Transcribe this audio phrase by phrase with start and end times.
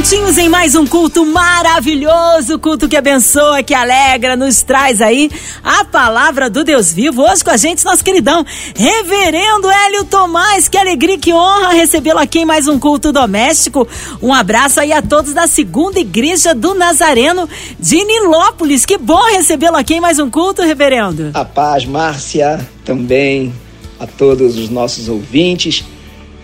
[0.00, 5.30] Juntinhos em mais um culto maravilhoso, culto que abençoa, que alegra, nos traz aí
[5.62, 7.20] a palavra do Deus vivo.
[7.20, 8.42] Hoje com a gente, nosso queridão,
[8.74, 10.70] Reverendo Hélio Tomás.
[10.70, 13.86] Que alegria, que honra recebê-lo aqui em mais um culto doméstico.
[14.22, 17.46] Um abraço aí a todos da segunda igreja do Nazareno
[17.78, 18.86] de Nilópolis.
[18.86, 21.30] Que bom recebê-lo aqui em mais um culto, Reverendo.
[21.34, 23.52] A paz, Márcia, também
[23.98, 25.84] a todos os nossos ouvintes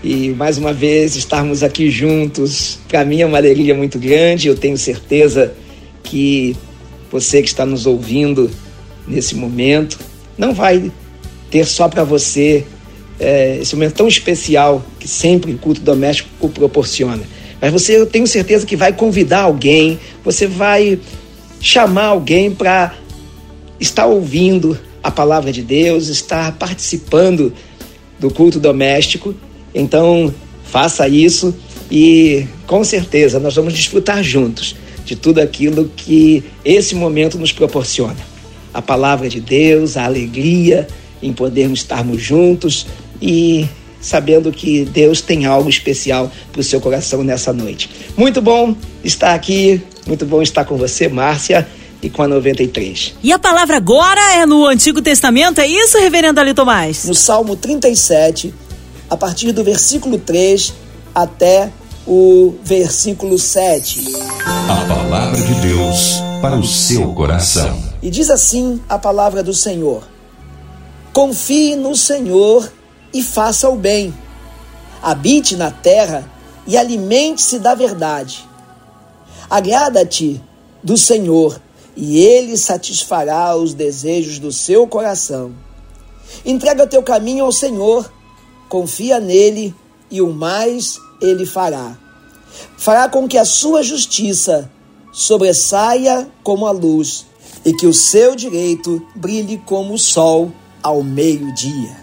[0.07, 4.47] e mais uma vez estarmos aqui juntos, para mim é uma alegria muito grande.
[4.47, 5.53] Eu tenho certeza
[6.05, 6.57] que
[7.11, 8.49] você que está nos ouvindo
[9.05, 9.99] nesse momento
[10.39, 10.93] não vai
[11.51, 12.65] ter só para você
[13.19, 17.25] é, esse momento tão especial que sempre o culto doméstico o proporciona.
[17.61, 21.01] Mas você, eu tenho certeza que vai convidar alguém, você vai
[21.61, 22.95] chamar alguém para
[23.81, 27.53] estar ouvindo a palavra de Deus, estar participando
[28.21, 29.35] do culto doméstico
[29.77, 31.55] então, faça isso
[31.91, 34.75] e com certeza nós vamos desfrutar juntos
[35.05, 38.17] de tudo aquilo que esse momento nos proporciona.
[38.73, 40.89] A palavra de Deus, a alegria
[41.23, 42.87] em podermos estarmos juntos
[43.21, 43.69] e
[44.01, 47.91] sabendo que Deus tem algo especial para o seu coração nessa noite.
[48.17, 48.75] Muito bom
[49.05, 51.69] estar aqui, muito bom estar com você, Márcia
[52.03, 53.15] e com a 93.
[53.23, 57.05] E a palavra agora é no Antigo Testamento, é isso, reverendo Ali Tomás?
[57.05, 58.55] No Salmo 37,
[59.09, 60.75] a partir do versículo 3
[61.15, 61.73] até
[62.07, 64.05] o versículo 7.
[64.45, 67.83] A palavra de Deus para o seu coração.
[68.03, 70.07] E diz assim a palavra do Senhor:
[71.13, 72.71] Confie no Senhor
[73.13, 74.15] e faça o bem.
[75.03, 76.31] Habite na terra
[76.67, 78.47] e alimente-se da verdade.
[79.49, 80.43] Agrada-te
[80.83, 81.61] do Senhor
[81.97, 85.53] e ele satisfará os desejos do seu coração.
[86.45, 88.11] Entrega teu caminho ao Senhor
[88.69, 89.75] confia nele
[90.11, 91.97] e o mais ele fará.
[92.77, 94.71] Fará com que a sua justiça
[95.13, 97.27] sobressaia como a luz
[97.65, 100.53] e que o seu direito brilhe como o sol
[100.83, 101.97] ao meio-dia.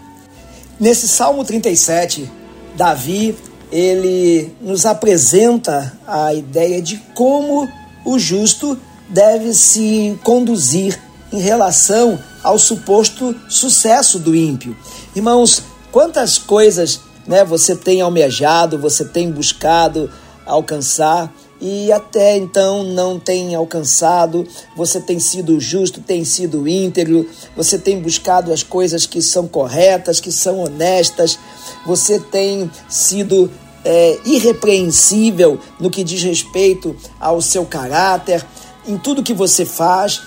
[0.78, 2.30] Nesse Salmo 37,
[2.76, 3.36] Davi,
[3.70, 7.68] ele nos apresenta a ideia de como
[8.04, 8.78] o justo
[9.08, 11.00] deve se conduzir
[11.32, 14.76] em relação ao suposto sucesso do ímpio.
[15.16, 15.62] Irmãos,
[15.94, 20.10] Quantas coisas né, você tem almejado, você tem buscado
[20.44, 24.44] alcançar e até então não tem alcançado,
[24.76, 30.18] você tem sido justo, tem sido íntegro, você tem buscado as coisas que são corretas,
[30.18, 31.38] que são honestas,
[31.86, 33.48] você tem sido
[33.84, 38.44] é, irrepreensível no que diz respeito ao seu caráter,
[38.84, 40.22] em tudo que você faz,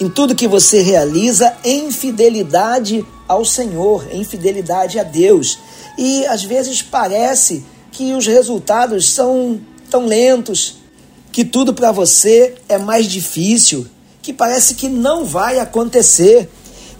[0.00, 5.56] em tudo que você realiza, em fidelidade ao Senhor, em fidelidade a Deus.
[5.96, 10.78] E às vezes parece que os resultados são tão lentos,
[11.30, 13.86] que tudo para você é mais difícil,
[14.20, 16.50] que parece que não vai acontecer.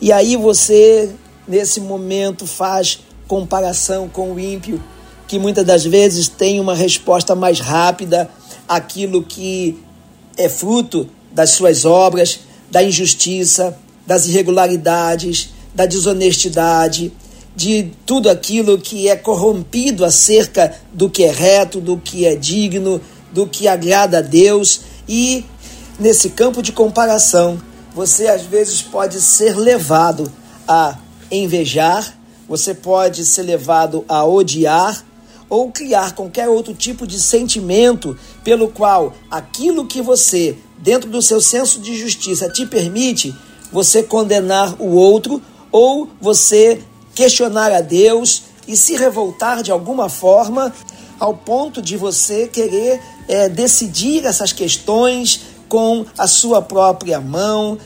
[0.01, 1.11] E aí você,
[1.49, 4.81] nesse momento, faz comparação com o ímpio,
[5.27, 8.31] que muitas das vezes tem uma resposta mais rápida
[8.69, 9.83] àquilo que
[10.37, 12.39] é fruto das suas obras,
[12.71, 13.77] da injustiça,
[14.07, 17.13] das irregularidades, da desonestidade,
[17.55, 23.01] de tudo aquilo que é corrompido acerca do que é reto, do que é digno,
[23.33, 24.81] do que agrada a Deus.
[25.09, 25.45] E
[25.99, 27.61] nesse campo de comparação,
[27.95, 30.31] você às vezes pode ser levado
[30.67, 30.97] a
[31.31, 32.17] invejar,
[32.49, 35.05] você pode ser levado a odiar
[35.49, 41.41] ou criar qualquer outro tipo de sentimento pelo qual aquilo que você, dentro do seu
[41.41, 43.35] senso de justiça, te permite,
[43.73, 45.43] você condenar o outro
[45.73, 46.83] ou você
[47.15, 50.73] questionar a Deus e se revoltar de alguma forma
[51.19, 57.79] ao ponto de você querer é, decidir essas questões com a sua própria mão,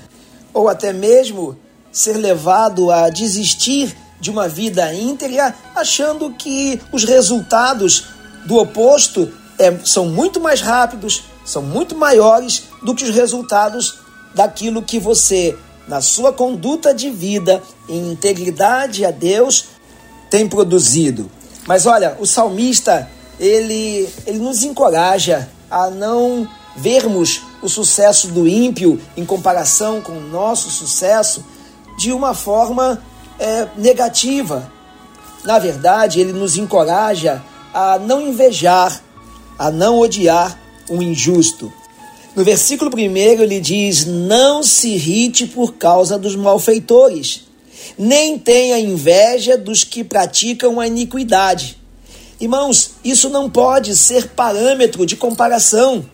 [0.52, 1.58] ou até mesmo
[1.92, 8.06] ser levado a desistir de uma vida íntegra, achando que os resultados
[8.46, 13.98] do oposto é, são muito mais rápidos, são muito maiores do que os resultados
[14.34, 19.66] daquilo que você na sua conduta de vida, em integridade a Deus,
[20.30, 21.30] tem produzido.
[21.66, 23.08] Mas olha, o salmista,
[23.38, 30.20] ele, ele nos encoraja a não vermos o sucesso do ímpio em comparação com o
[30.20, 31.44] nosso sucesso
[31.96, 33.02] de uma forma
[33.38, 34.70] é, negativa.
[35.44, 37.42] Na verdade, ele nos encoraja
[37.72, 39.00] a não invejar,
[39.58, 40.58] a não odiar
[40.88, 41.72] o injusto.
[42.34, 47.44] No versículo 1 ele diz: Não se irrite por causa dos malfeitores,
[47.96, 51.78] nem tenha inveja dos que praticam a iniquidade.
[52.40, 56.04] Irmãos, isso não pode ser parâmetro de comparação.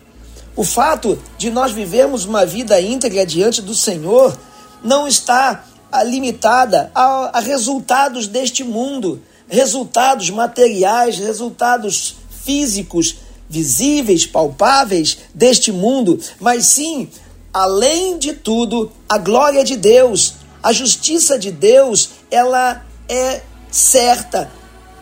[0.55, 4.37] O fato de nós vivermos uma vida íntegra diante do Senhor
[4.83, 5.65] não está
[6.05, 13.15] limitada a, a resultados deste mundo, resultados materiais, resultados físicos,
[13.51, 17.09] visíveis, palpáveis deste mundo, mas sim,
[17.53, 24.49] além de tudo, a glória de Deus, a justiça de Deus, ela é certa,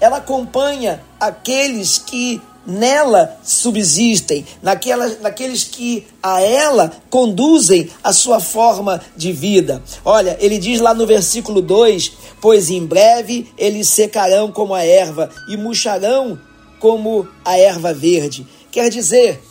[0.01, 9.02] ela acompanha aqueles que nela subsistem, naquelas, naqueles que a ela conduzem a sua forma
[9.16, 9.84] de vida.
[10.04, 12.12] Olha, ele diz lá no versículo 2:
[12.42, 16.40] Pois em breve eles secarão como a erva e murcharão
[16.80, 18.48] como a erva verde.
[18.72, 19.44] Quer dizer,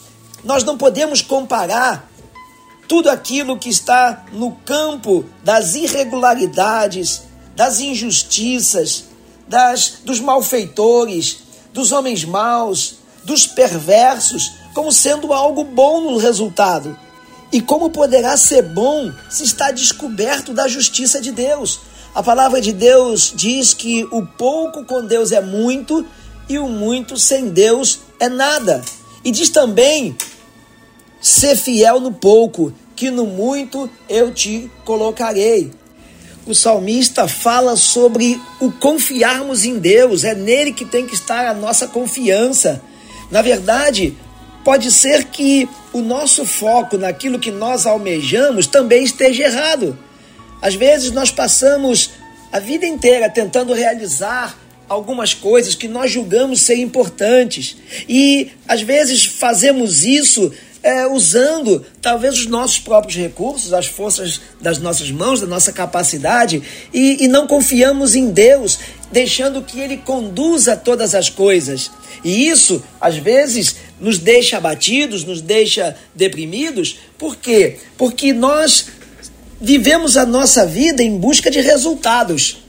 [0.44, 2.08] nós não podemos comparar
[2.86, 7.22] tudo aquilo que está no campo das irregularidades,
[7.54, 9.04] das injustiças,
[9.46, 11.38] das, dos malfeitores,
[11.72, 16.96] dos homens maus, dos perversos, como sendo algo bom no resultado.
[17.52, 21.80] E como poderá ser bom se está descoberto da justiça de Deus?
[22.14, 26.06] A palavra de Deus diz que o pouco com Deus é muito
[26.48, 28.82] e o muito sem Deus é nada.
[29.24, 30.16] E diz também:
[31.20, 35.70] ser fiel no pouco, que no muito eu te colocarei.
[36.46, 41.52] O salmista fala sobre o confiarmos em Deus, é nele que tem que estar a
[41.52, 42.80] nossa confiança.
[43.30, 44.16] Na verdade,
[44.64, 49.98] pode ser que o nosso foco naquilo que nós almejamos também esteja errado.
[50.62, 52.10] Às vezes nós passamos
[52.50, 54.56] a vida inteira tentando realizar
[54.88, 57.76] algumas coisas que nós julgamos ser importantes.
[58.08, 60.52] E às vezes fazemos isso
[60.82, 66.62] é, usando talvez os nossos próprios recursos, as forças das nossas mãos, da nossa capacidade,
[66.92, 68.78] e, e não confiamos em Deus,
[69.10, 71.90] deixando que Ele conduza todas as coisas.
[72.24, 76.98] E isso, às vezes, nos deixa abatidos, nos deixa deprimidos.
[77.16, 77.78] Por quê?
[77.96, 78.86] Porque nós
[79.60, 82.67] vivemos a nossa vida em busca de resultados.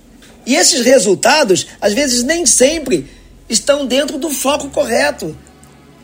[0.49, 3.05] E esses resultados, às vezes, nem sempre
[3.47, 5.37] estão dentro do foco correto.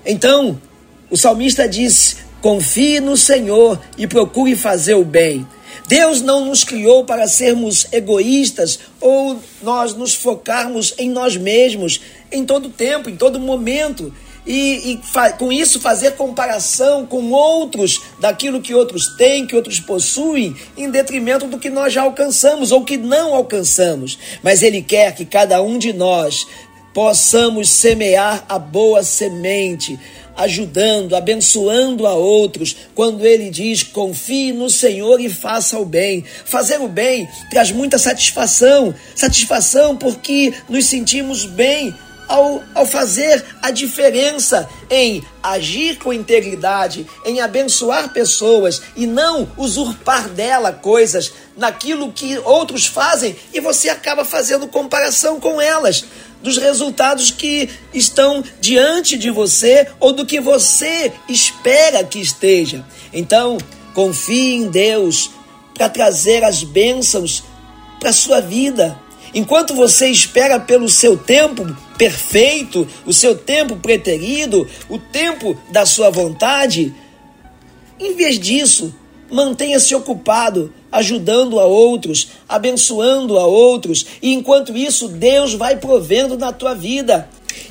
[0.06, 0.62] Então,
[1.10, 5.48] o salmista diz: confie no Senhor e procure fazer o bem.
[5.88, 12.00] Deus não nos criou para sermos egoístas ou nós nos focarmos em nós mesmos
[12.32, 14.14] em todo tempo, em todo momento
[14.46, 15.02] e, e
[15.38, 21.48] com isso fazer comparação com outros, daquilo que outros têm, que outros possuem, em detrimento
[21.48, 24.18] do que nós já alcançamos ou que não alcançamos.
[24.44, 26.46] Mas Ele quer que cada um de nós
[26.94, 30.00] possamos semear a boa semente,
[30.38, 36.24] ajudando, abençoando a outros, quando ele diz: confie no Senhor e faça o bem.
[36.46, 41.94] Fazer o bem traz muita satisfação satisfação porque nos sentimos bem
[42.28, 50.30] ao, ao fazer a diferença em agir com integridade, em abençoar pessoas e não usurpar
[50.30, 56.06] dela coisas naquilo que outros fazem e você acaba fazendo comparação com elas
[56.42, 62.86] dos resultados que estão diante de você ou do que você espera que esteja.
[63.12, 63.58] Então,
[63.94, 65.32] confie em Deus
[65.74, 67.44] para trazer as bênçãos
[68.00, 69.00] para sua vida.
[69.36, 76.10] Enquanto você espera pelo seu tempo perfeito, o seu tempo preterido, o tempo da sua
[76.10, 76.96] vontade,
[78.00, 78.96] em vez disso,
[79.30, 86.54] mantenha-se ocupado ajudando a outros, abençoando a outros, e enquanto isso, Deus vai provendo na
[86.54, 87.28] tua vida.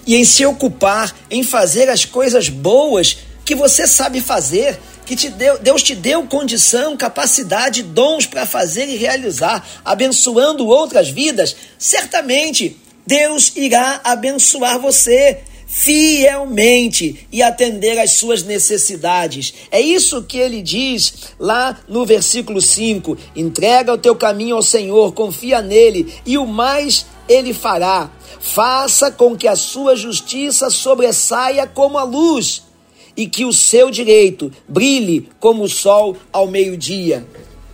[0.07, 5.29] E em se ocupar em fazer as coisas boas que você sabe fazer, que te
[5.29, 12.77] deu, Deus te deu condição, capacidade, dons para fazer e realizar, abençoando outras vidas, certamente
[13.07, 19.53] Deus irá abençoar você fielmente e atender às suas necessidades.
[19.71, 25.13] É isso que ele diz lá no versículo 5: entrega o teu caminho ao Senhor,
[25.13, 28.11] confia nele, e o mais ele fará.
[28.41, 32.63] Faça com que a sua justiça sobressaia como a luz
[33.17, 37.27] e que o seu direito brilhe como o sol ao meio-dia.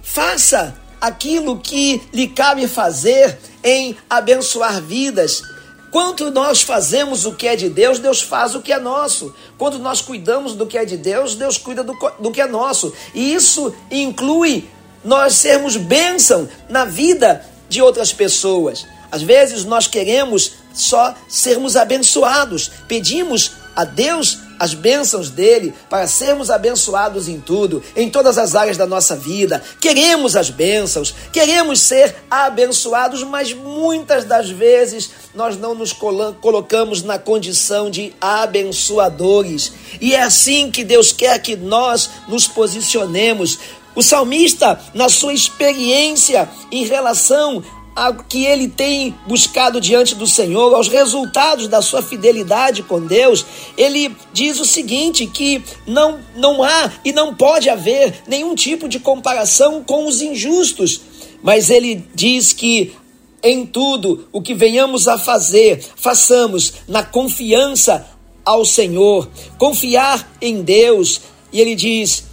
[0.02, 5.42] Faça aquilo que lhe cabe fazer em abençoar vidas.
[5.90, 9.34] Quando nós fazemos o que é de Deus, Deus faz o que é nosso.
[9.58, 12.92] Quando nós cuidamos do que é de Deus, Deus cuida do, do que é nosso.
[13.14, 14.68] E isso inclui
[15.04, 18.86] nós sermos bênção na vida de outras pessoas.
[19.10, 26.50] Às vezes nós queremos só sermos abençoados, pedimos a Deus as bênçãos dele para sermos
[26.50, 29.62] abençoados em tudo, em todas as áreas da nossa vida.
[29.80, 37.18] Queremos as bênçãos, queremos ser abençoados, mas muitas das vezes nós não nos colocamos na
[37.18, 39.72] condição de abençoadores.
[39.98, 43.58] E é assim que Deus quer que nós nos posicionemos.
[43.94, 50.74] O salmista, na sua experiência em relação ao que ele tem buscado diante do Senhor,
[50.74, 53.44] aos resultados da sua fidelidade com Deus,
[53.76, 58.98] ele diz o seguinte: que não, não há e não pode haver nenhum tipo de
[58.98, 61.00] comparação com os injustos.
[61.42, 62.92] Mas ele diz que
[63.42, 68.06] em tudo o que venhamos a fazer, façamos na confiança
[68.44, 69.28] ao Senhor,
[69.58, 71.20] confiar em Deus.
[71.52, 72.24] E ele diz: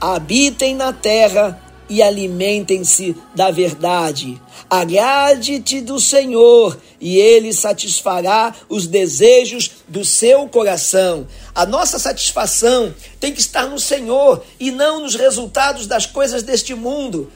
[0.00, 4.40] habitem na terra e alimentem-se da verdade.
[4.68, 11.26] Agrade-te do Senhor e ele satisfará os desejos do seu coração.
[11.54, 16.74] A nossa satisfação tem que estar no Senhor e não nos resultados das coisas deste
[16.74, 17.30] mundo.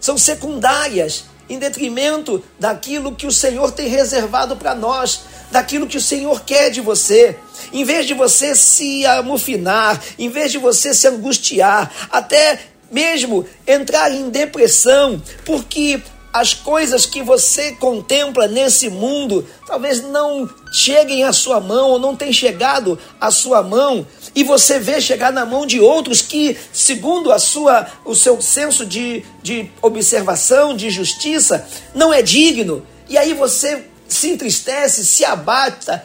[0.00, 6.00] São secundárias, em detrimento daquilo que o Senhor tem reservado para nós, daquilo que o
[6.00, 7.36] Senhor quer de você.
[7.72, 12.58] Em vez de você se amofinar, em vez de você se angustiar, até
[12.92, 16.00] mesmo entrar em depressão, porque
[16.32, 22.16] as coisas que você contempla nesse mundo talvez não cheguem à sua mão ou não
[22.16, 27.30] tenham chegado à sua mão e você vê chegar na mão de outros que, segundo
[27.30, 32.86] a sua, o seu senso de, de observação, de justiça, não é digno.
[33.10, 36.02] E aí você se entristece, se abata,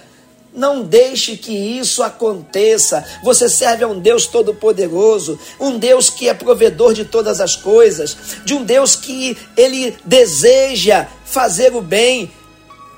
[0.58, 3.06] não deixe que isso aconteça.
[3.24, 8.18] Você serve a um Deus todo-poderoso, um Deus que é provedor de todas as coisas,
[8.44, 12.32] de um Deus que ele deseja fazer o bem.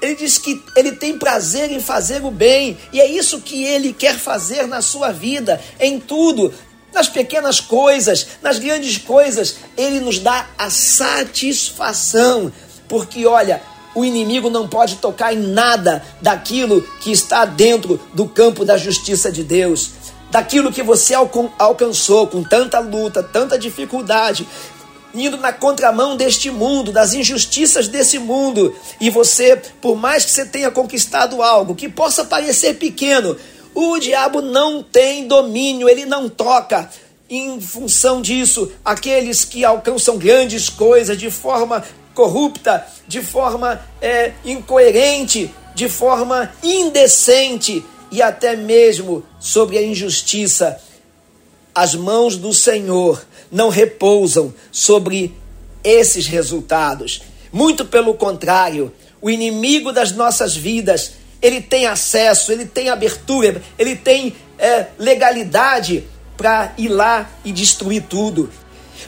[0.01, 3.91] Ele diz que ele tem prazer em fazer o bem, e é isso que ele
[3.91, 6.53] quer fazer na sua vida, em tudo,
[6.93, 12.51] nas pequenas coisas, nas grandes coisas, ele nos dá a satisfação.
[12.87, 13.61] Porque olha,
[13.95, 19.31] o inimigo não pode tocar em nada daquilo que está dentro do campo da justiça
[19.31, 19.91] de Deus,
[20.29, 21.13] daquilo que você
[21.57, 24.47] alcançou com tanta luta, tanta dificuldade,
[25.13, 30.45] indo na contramão deste mundo, das injustiças desse mundo, e você, por mais que você
[30.45, 33.35] tenha conquistado algo que possa parecer pequeno,
[33.73, 36.89] o diabo não tem domínio, ele não toca
[37.29, 41.83] em função disso, aqueles que alcançam grandes coisas de forma
[42.19, 50.81] corrupta, de forma é, incoerente, de forma indecente e até mesmo sobre a injustiça.
[51.73, 55.33] As mãos do Senhor não repousam sobre
[55.81, 57.21] esses resultados.
[57.53, 63.95] Muito pelo contrário, o inimigo das nossas vidas, ele tem acesso, ele tem abertura, ele
[63.95, 66.03] tem é, legalidade
[66.35, 68.49] para ir lá e destruir tudo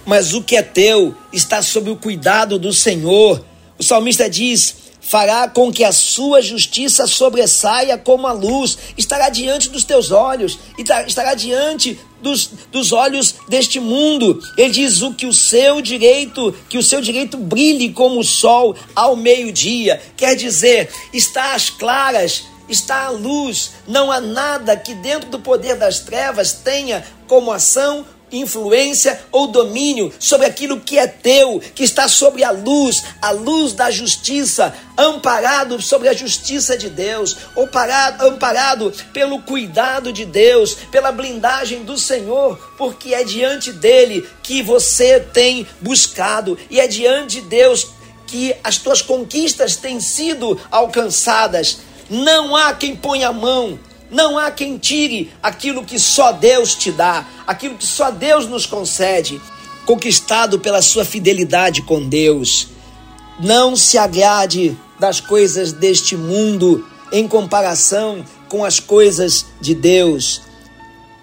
[0.06, 3.44] mas o que é teu está sob o cuidado do Senhor.
[3.78, 9.70] O salmista diz: fará com que a sua justiça sobressaia como a luz, estará diante
[9.70, 10.60] dos teus olhos,
[11.06, 14.40] estará diante dos, dos olhos deste mundo.
[14.58, 18.76] Ele diz o que o seu direito, que o seu direito brilhe como o sol
[18.96, 20.02] ao meio-dia.
[20.16, 23.72] Quer dizer, está às claras, está à luz.
[23.88, 30.12] Não há nada que dentro do poder das trevas tenha como ação influência ou domínio
[30.20, 35.82] sobre aquilo que é teu, que está sobre a luz, a luz da justiça, amparado
[35.82, 41.98] sobre a justiça de Deus, ou parado, amparado pelo cuidado de Deus, pela blindagem do
[41.98, 47.88] Senhor, porque é diante dele que você tem buscado e é diante de Deus
[48.28, 51.80] que as tuas conquistas têm sido alcançadas.
[52.10, 53.78] Não há quem ponha a mão
[54.12, 58.66] não há quem tire aquilo que só Deus te dá, aquilo que só Deus nos
[58.66, 59.42] concede,
[59.86, 62.68] conquistado pela sua fidelidade com Deus.
[63.40, 70.42] Não se agrade das coisas deste mundo em comparação com as coisas de Deus.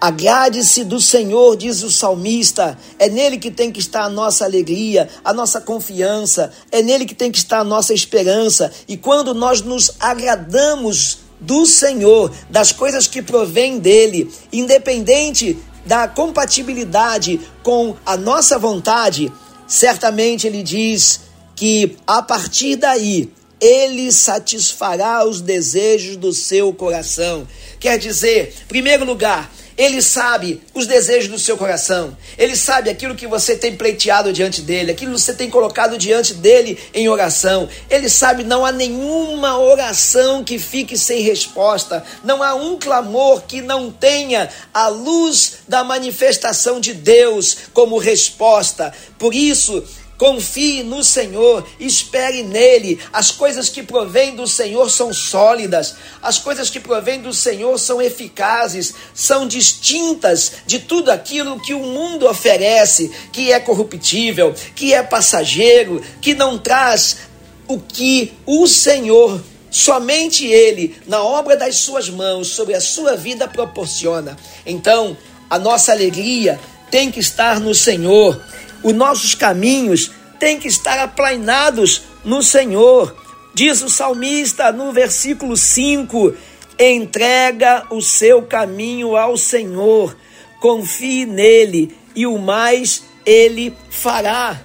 [0.01, 2.77] Agrade-se do Senhor, diz o salmista.
[2.97, 7.13] É nele que tem que estar a nossa alegria, a nossa confiança, é nele que
[7.13, 8.71] tem que estar a nossa esperança.
[8.87, 17.39] E quando nós nos agradamos do Senhor, das coisas que provêm dele, independente da compatibilidade
[17.63, 19.31] com a nossa vontade,
[19.67, 21.21] certamente ele diz
[21.55, 27.47] que a partir daí ele satisfará os desejos do seu coração.
[27.79, 32.17] Quer dizer, primeiro lugar, Ele sabe os desejos do seu coração.
[32.37, 36.33] Ele sabe aquilo que você tem pleiteado diante dele, aquilo que você tem colocado diante
[36.33, 37.69] dele em oração.
[37.89, 42.03] Ele sabe não há nenhuma oração que fique sem resposta.
[42.25, 48.93] Não há um clamor que não tenha a luz da manifestação de Deus como resposta.
[49.17, 49.81] Por isso,
[50.19, 52.99] Confie no Senhor, espere nele.
[53.13, 58.01] As coisas que provêm do Senhor são sólidas, as coisas que provêm do Senhor são
[58.01, 65.01] eficazes, são distintas de tudo aquilo que o mundo oferece, que é corruptível, que é
[65.01, 67.19] passageiro, que não traz
[67.65, 73.47] o que o Senhor somente Ele, na obra das Suas mãos, sobre a sua vida,
[73.47, 74.35] proporciona.
[74.65, 75.15] Então,
[75.49, 76.59] a nossa alegria
[76.91, 78.37] tem que estar no Senhor
[78.83, 83.15] os nossos caminhos têm que estar aplainados no Senhor.
[83.53, 86.33] Diz o salmista no versículo 5:
[86.79, 90.15] entrega o seu caminho ao Senhor,
[90.61, 94.61] confie nele e o mais ele fará.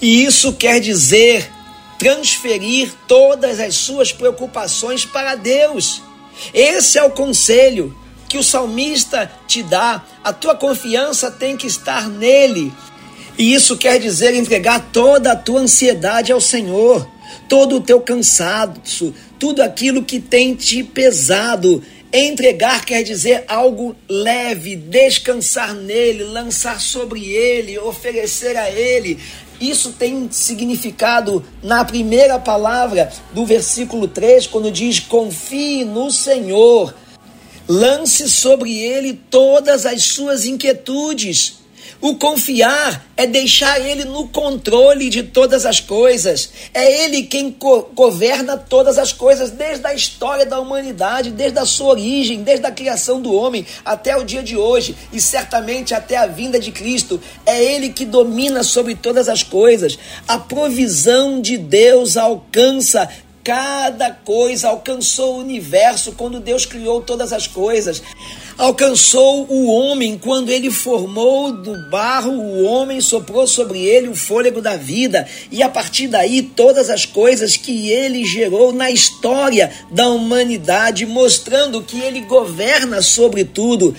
[0.00, 1.50] E isso quer dizer
[1.98, 6.02] transferir todas as suas preocupações para Deus.
[6.52, 7.96] Esse é o conselho
[8.28, 10.04] que o salmista te dá.
[10.22, 12.72] A tua confiança tem que estar nele.
[13.38, 17.06] E isso quer dizer entregar toda a tua ansiedade ao Senhor,
[17.48, 21.82] todo o teu cansaço, tudo aquilo que tem te pesado.
[22.12, 29.18] Entregar quer dizer algo leve, descansar nele, lançar sobre ele, oferecer a ele.
[29.60, 36.94] Isso tem significado na primeira palavra do versículo 3, quando diz: confie no Senhor,
[37.68, 41.65] lance sobre ele todas as suas inquietudes.
[42.00, 46.50] O confiar é deixar Ele no controle de todas as coisas.
[46.74, 51.64] É Ele quem co governa todas as coisas, desde a história da humanidade, desde a
[51.64, 56.16] sua origem, desde a criação do homem até o dia de hoje e certamente até
[56.16, 57.20] a vinda de Cristo.
[57.46, 59.98] É Ele que domina sobre todas as coisas.
[60.28, 63.08] A provisão de Deus alcança
[63.46, 68.02] cada coisa, alcançou o universo quando Deus criou todas as coisas.
[68.58, 70.16] Alcançou o homem.
[70.16, 75.62] Quando ele formou do barro, o homem soprou sobre ele o fôlego da vida, e
[75.62, 82.00] a partir daí todas as coisas que ele gerou na história da humanidade, mostrando que
[82.00, 83.94] ele governa sobre tudo.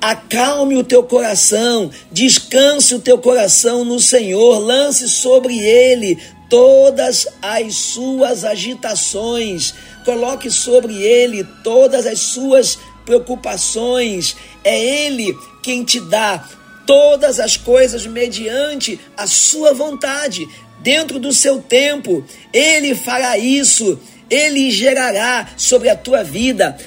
[0.00, 7.76] Acalme o teu coração, descanse o teu coração no Senhor, lance sobre ele todas as
[7.76, 12.78] suas agitações, coloque sobre ele todas as suas
[13.10, 14.36] preocupações.
[14.62, 16.48] É ele quem te dá
[16.86, 22.24] todas as coisas mediante a sua vontade, dentro do seu tempo.
[22.52, 23.98] Ele fará isso.
[24.30, 26.78] Ele gerará sobre a tua vida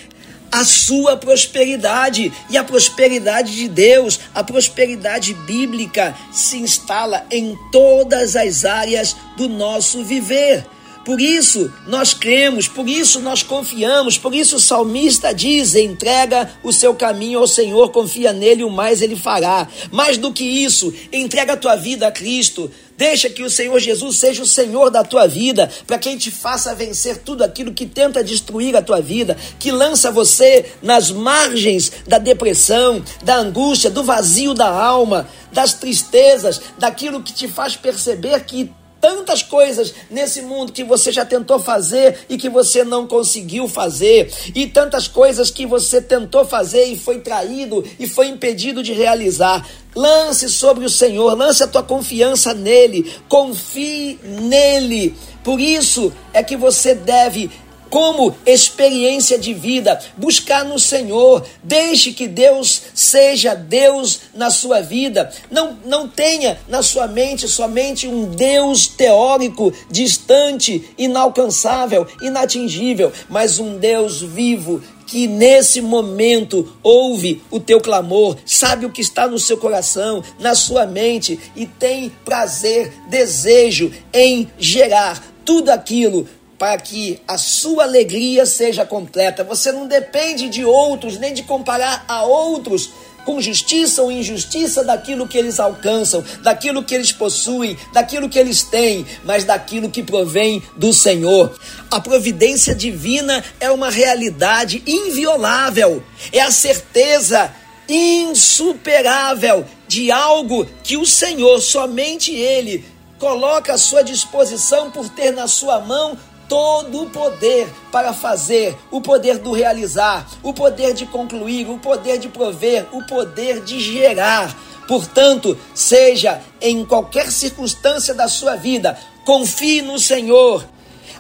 [0.50, 2.32] a sua prosperidade.
[2.48, 9.50] E a prosperidade de Deus, a prosperidade bíblica, se instala em todas as áreas do
[9.50, 10.64] nosso viver.
[11.06, 16.72] Por isso nós cremos, por isso nós confiamos, por isso o salmista diz: entrega o
[16.72, 19.68] seu caminho ao Senhor, confia nele, o mais ele fará.
[19.92, 22.72] Mais do que isso, entrega a tua vida a Cristo.
[22.96, 26.30] Deixa que o Senhor Jesus seja o Senhor da tua vida, para que Ele te
[26.30, 31.92] faça vencer tudo aquilo que tenta destruir a tua vida, que lança você nas margens
[32.08, 38.40] da depressão, da angústia, do vazio da alma, das tristezas, daquilo que te faz perceber
[38.46, 38.72] que
[39.04, 44.34] tantas coisas nesse mundo que você já tentou fazer e que você não conseguiu fazer,
[44.56, 49.68] e tantas coisas que você tentou fazer e foi traído e foi impedido de realizar.
[49.94, 55.14] Lance sobre o Senhor, lance a tua confiança nele, confie nele.
[55.44, 57.52] Por isso é que você deve
[57.94, 61.46] como experiência de vida, buscar no Senhor.
[61.62, 65.32] Deixe que Deus seja Deus na sua vida.
[65.52, 73.78] Não, não tenha na sua mente somente um Deus teórico, distante, inalcançável, inatingível, mas um
[73.78, 79.58] Deus vivo que nesse momento ouve o teu clamor, sabe o que está no seu
[79.58, 86.28] coração, na sua mente e tem prazer, desejo em gerar tudo aquilo
[86.64, 89.44] para que a sua alegria seja completa.
[89.44, 92.90] Você não depende de outros, nem de comparar a outros
[93.26, 98.64] com justiça ou injustiça daquilo que eles alcançam, daquilo que eles possuem, daquilo que eles
[98.64, 101.54] têm, mas daquilo que provém do Senhor.
[101.92, 107.54] A providência divina é uma realidade inviolável, é a certeza
[107.90, 112.86] insuperável de algo que o Senhor, somente Ele,
[113.20, 119.02] coloca à sua disposição por ter na sua mão todo o poder para fazer, o
[119.02, 124.56] poder do realizar, o poder de concluir, o poder de prover, o poder de gerar.
[124.88, 130.66] Portanto, seja em qualquer circunstância da sua vida, confie no Senhor,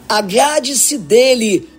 [0.07, 1.69] agrade-se dele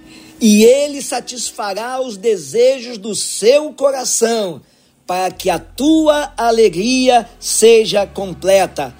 [0.40, 4.60] e ele satisfará os desejos do seu coração,
[5.06, 8.94] para que a tua alegria seja completa.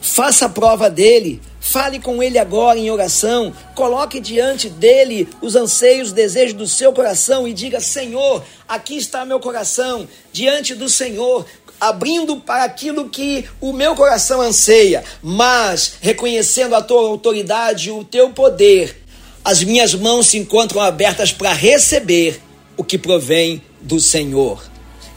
[0.00, 6.54] Faça prova dele, Fale com ele agora em oração, coloque diante dele os anseios, desejos
[6.54, 11.44] do seu coração e diga: Senhor, aqui está meu coração, diante do Senhor,
[11.78, 18.02] abrindo para aquilo que o meu coração anseia, mas reconhecendo a tua autoridade e o
[18.02, 19.02] teu poder,
[19.44, 22.40] as minhas mãos se encontram abertas para receber
[22.78, 24.64] o que provém do Senhor.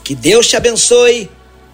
[0.03, 1.29] Que Deus te abençoe,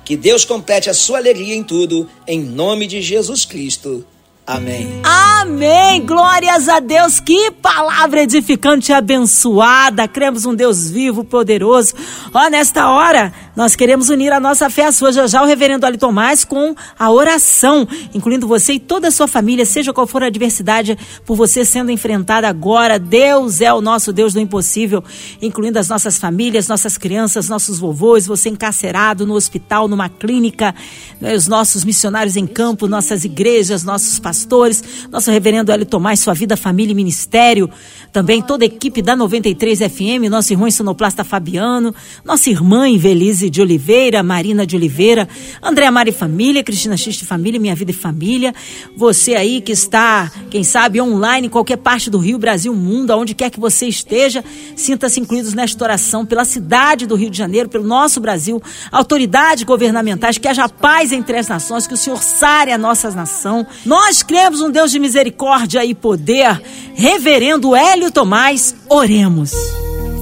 [0.05, 4.05] que Deus complete a sua alegria em tudo, em nome de Jesus Cristo.
[4.47, 5.01] Amém.
[5.03, 6.05] Amém.
[6.05, 7.19] Glórias a Deus.
[7.19, 10.07] Que palavra edificante e abençoada.
[10.07, 11.93] Cremos um Deus vivo, poderoso.
[12.33, 15.11] Ó, nesta hora, nós queremos unir a nossa fé à sua.
[15.11, 19.27] Já já o reverendo Ali Tomás com a oração, incluindo você e toda a sua
[19.27, 22.99] família, seja qual for a adversidade por você sendo enfrentada agora.
[22.99, 25.03] Deus é o nosso Deus do impossível,
[25.41, 30.75] incluindo as nossas famílias, nossas crianças, nossos vovôs, você encarcerado no hospital, numa clínica,
[31.19, 36.33] né, os nossos missionários em campo, nossas igrejas, nossos pastores nosso reverendo Hélio Tomás, sua
[36.33, 37.69] vida, família e ministério,
[38.11, 41.93] também toda a equipe da 93 FM, nosso irmão sonoplasta Fabiano,
[42.23, 45.27] nossa irmã Invelise de Oliveira, Marina de Oliveira,
[45.61, 48.53] Andréa Mari Família, Cristina X de Família, Minha Vida e Família,
[48.95, 53.33] você aí que está, quem sabe, online em qualquer parte do Rio, Brasil, mundo, aonde
[53.33, 54.43] quer que você esteja,
[54.75, 60.37] sinta-se incluídos nesta oração pela cidade do Rio de Janeiro, pelo nosso Brasil, autoridades governamentais,
[60.37, 63.65] que haja paz entre as nações, que o Senhor sare a nossa nação.
[63.85, 66.61] Nós cremos um Deus de misericórdia e poder.
[66.95, 69.51] Reverendo Hélio Tomás, oremos.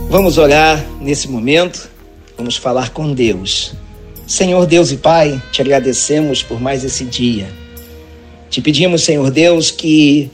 [0.09, 1.94] Vamos orar nesse momento.
[2.37, 3.73] Vamos falar com Deus.
[4.27, 7.47] Senhor Deus e Pai, te agradecemos por mais esse dia.
[8.49, 10.29] Te pedimos, Senhor Deus, que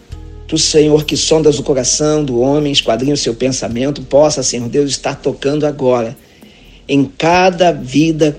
[0.48, 4.90] tu, Senhor, que sondas o coração do homem, esquadrinha o seu pensamento, possa, Senhor Deus,
[4.90, 6.18] estar tocando agora
[6.88, 8.36] em cada vida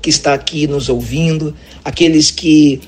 [0.00, 2.80] que está aqui nos ouvindo, aqueles que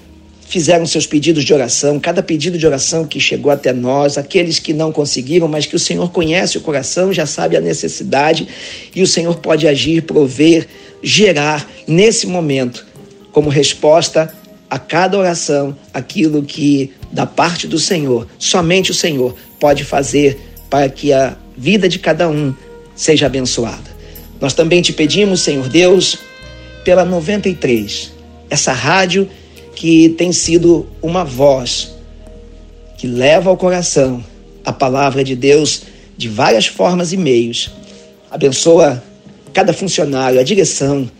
[0.55, 4.73] fizeram seus pedidos de oração, cada pedido de oração que chegou até nós, aqueles que
[4.73, 8.47] não conseguiram, mas que o Senhor conhece o coração, já sabe a necessidade
[8.95, 10.69] e o Senhor pode agir, prover,
[11.03, 12.87] gerar nesse momento,
[13.33, 14.33] como resposta
[14.71, 20.39] a cada oração, aquilo que da parte do Senhor, somente o Senhor pode fazer
[20.71, 22.55] para que a vida de cada um
[22.95, 23.91] seja abençoada.
[24.41, 26.17] Nós também te pedimos, Senhor Deus,
[26.85, 28.13] pela 93,
[28.49, 29.29] essa rádio
[29.75, 31.95] que tem sido uma voz
[32.97, 34.25] que leva ao coração
[34.65, 35.83] a palavra de Deus
[36.17, 37.71] de várias formas e meios.
[38.31, 39.03] Abençoa
[39.53, 41.11] cada funcionário, a direção,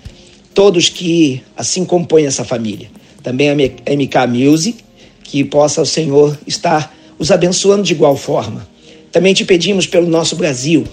[0.55, 2.89] todos que assim compõem essa família.
[3.23, 4.85] Também a MK Music,
[5.23, 8.67] que possa o Senhor estar os abençoando de igual forma.
[9.11, 10.85] Também te pedimos pelo nosso Brasil.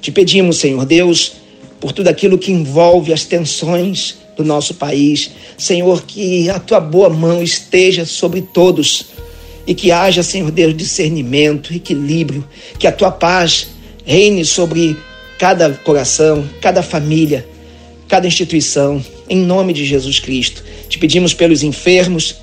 [0.00, 1.32] Te pedimos, Senhor Deus,
[1.80, 5.30] por tudo aquilo que envolve as tensões do nosso país.
[5.58, 9.06] Senhor, que a tua boa mão esteja sobre todos
[9.66, 12.44] e que haja, Senhor Deus, discernimento, equilíbrio,
[12.78, 13.68] que a tua paz
[14.04, 14.96] reine sobre
[15.38, 17.46] cada coração, cada família,
[18.08, 20.64] cada instituição, em nome de Jesus Cristo.
[20.88, 22.36] Te pedimos pelos enfermos,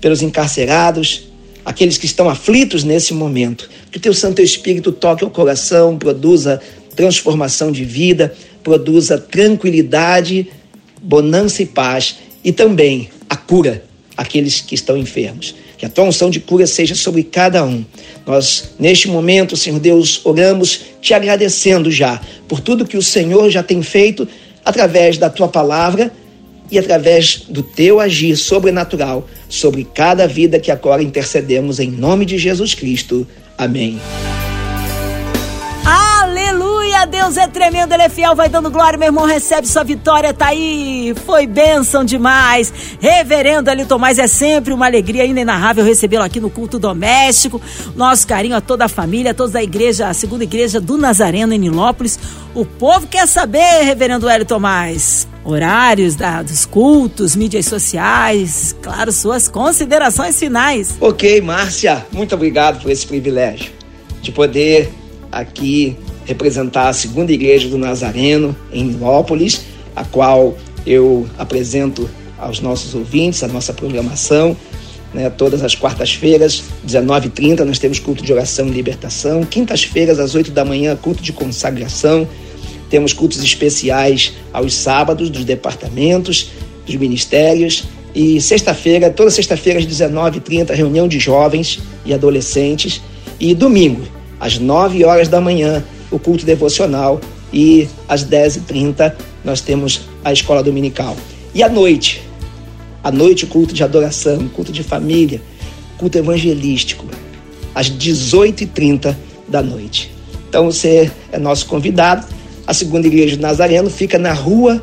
[0.00, 1.24] pelos encarcerados,
[1.64, 3.70] aqueles que estão aflitos nesse momento.
[3.90, 6.60] Que o teu Santo Espírito toque o coração, produza
[6.96, 10.48] transformação de vida, produza tranquilidade
[11.02, 13.84] bonança e paz e também a cura
[14.16, 15.54] àqueles que estão enfermos.
[15.76, 17.84] Que a tua unção de cura seja sobre cada um.
[18.24, 23.62] Nós, neste momento, Senhor Deus, oramos te agradecendo já por tudo que o Senhor já
[23.62, 24.28] tem feito
[24.64, 26.12] através da tua palavra
[26.70, 32.38] e através do teu agir sobrenatural sobre cada vida que agora intercedemos em nome de
[32.38, 33.26] Jesus Cristo.
[33.58, 34.00] Amém.
[37.12, 40.46] Deus é tremendo, Ele é fiel, vai dando glória, meu irmão, recebe sua vitória, tá
[40.46, 42.72] aí, foi bênção demais.
[43.00, 47.60] Reverendo Ali Tomás, é sempre uma alegria inenarrável recebê-lo aqui no culto doméstico.
[47.94, 51.52] Nosso carinho a toda a família, a todos da igreja, a segunda igreja do Nazareno
[51.52, 52.18] em Nilópolis.
[52.54, 59.48] O povo quer saber, Reverendo Hélio Tomás, horários da, dos cultos, mídias sociais, claro, suas
[59.48, 60.96] considerações finais.
[61.00, 63.72] Ok, Márcia, muito obrigado por esse privilégio
[64.20, 64.92] de poder
[65.30, 69.62] aqui representar a segunda igreja do Nazareno em Nilópolis,
[69.94, 70.56] a qual
[70.86, 72.08] eu apresento
[72.38, 74.56] aos nossos ouvintes, a nossa programação.
[75.14, 79.44] né, todas as quartas-feiras, 19h30, nós temos culto de oração e libertação.
[79.44, 82.26] Quintas-feiras, às 8 da manhã, culto de consagração.
[82.88, 86.52] Temos cultos especiais aos sábados dos departamentos,
[86.86, 87.84] dos ministérios.
[88.14, 93.02] E sexta-feira, toda sexta-feira, às 19h30, reunião de jovens e adolescentes.
[93.38, 94.02] E domingo,
[94.40, 97.20] às 9 horas da manhã, o culto devocional.
[97.52, 99.12] E às 10h30,
[99.44, 101.16] nós temos a escola dominical.
[101.54, 102.22] E à noite,
[103.02, 105.42] à noite, culto de adoração, culto de família,
[105.98, 107.04] culto evangelístico,
[107.74, 109.14] às 18h30
[109.48, 110.10] da noite.
[110.48, 112.26] Então você é nosso convidado.
[112.66, 114.82] A segunda igreja do Nazareno fica na rua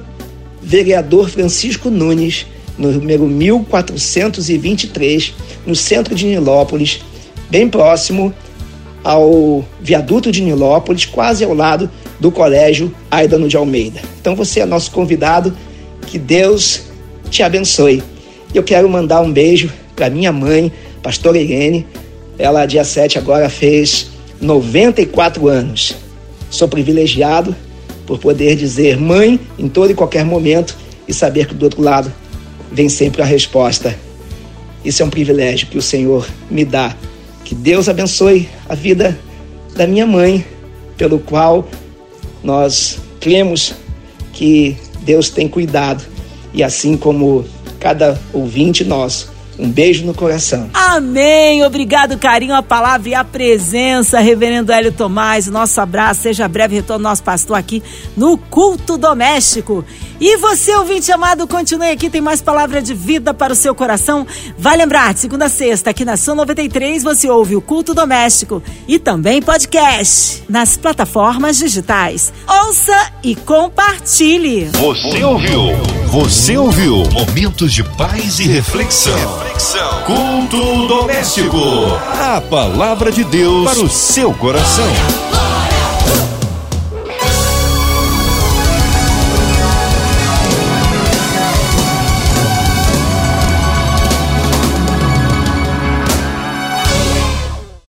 [0.61, 2.45] Vereador Francisco Nunes,
[2.77, 5.33] número 1423,
[5.65, 6.99] no centro de Nilópolis,
[7.49, 8.33] bem próximo
[9.03, 14.01] ao viaduto de Nilópolis, quase ao lado do Colégio Aidano de Almeida.
[14.19, 15.55] Então você é nosso convidado.
[16.05, 16.81] Que Deus
[17.29, 18.03] te abençoe.
[18.53, 20.71] Eu quero mandar um beijo para minha mãe,
[21.03, 21.85] pastora Irene.
[22.37, 24.09] Ela, dia 7 agora, fez
[24.41, 25.95] 94 anos.
[26.49, 27.55] Sou privilegiado
[28.07, 30.75] por poder dizer mãe em todo e qualquer momento
[31.07, 32.11] e saber que do outro lado
[32.71, 33.95] vem sempre a resposta.
[34.83, 36.95] Isso é um privilégio que o Senhor me dá.
[37.49, 39.17] Que Deus abençoe a vida
[39.75, 40.45] da minha mãe,
[40.95, 41.67] pelo qual
[42.43, 43.73] nós cremos
[44.31, 46.03] que Deus tem cuidado
[46.53, 47.43] e assim como
[47.79, 49.33] cada ouvinte nosso.
[49.57, 50.69] Um beijo no coração.
[50.75, 51.65] Amém.
[51.65, 55.47] Obrigado, carinho, a palavra e a presença, Reverendo Hélio Tomás.
[55.47, 56.21] Nosso abraço.
[56.21, 57.81] Seja breve retorno nosso pastor aqui
[58.15, 59.83] no culto doméstico.
[60.19, 64.27] E você, ouvinte amado, continue aqui, tem mais palavra de vida para o seu coração.
[64.57, 68.61] Vai lembrar, de segunda a sexta, aqui na Sua 93, você ouve o culto doméstico
[68.87, 72.33] e também podcast nas plataformas digitais.
[72.47, 74.65] Ouça e compartilhe.
[74.73, 75.61] Você ouviu?
[76.07, 77.03] Você ouviu?
[77.11, 79.15] Momentos de paz e reflexão.
[79.39, 80.03] reflexão.
[80.03, 81.57] Culto doméstico.
[82.19, 84.85] A palavra de Deus para o seu coração.